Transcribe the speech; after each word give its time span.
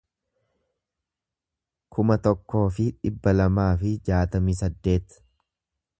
kuma 1.97 2.17
tokkoo 2.29 2.63
fi 2.79 2.87
dhibba 3.03 3.37
lamaa 3.43 3.69
fi 3.83 3.95
jaatamii 4.11 4.57
saddeet 4.63 5.19